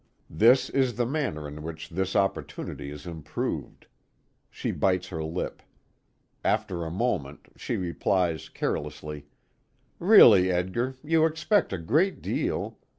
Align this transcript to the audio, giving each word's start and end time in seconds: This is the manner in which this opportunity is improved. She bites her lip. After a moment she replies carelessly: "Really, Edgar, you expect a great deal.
This 0.31 0.67
is 0.71 0.95
the 0.95 1.05
manner 1.05 1.47
in 1.47 1.61
which 1.61 1.89
this 1.89 2.15
opportunity 2.15 2.89
is 2.89 3.05
improved. 3.05 3.85
She 4.49 4.71
bites 4.71 5.09
her 5.09 5.23
lip. 5.23 5.61
After 6.43 6.83
a 6.83 6.89
moment 6.89 7.49
she 7.55 7.75
replies 7.77 8.49
carelessly: 8.49 9.27
"Really, 9.99 10.49
Edgar, 10.49 10.95
you 11.03 11.27
expect 11.27 11.71
a 11.71 11.77
great 11.77 12.19
deal. 12.19 12.79